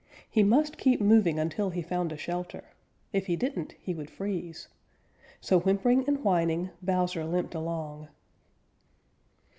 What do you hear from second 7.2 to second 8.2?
limped along.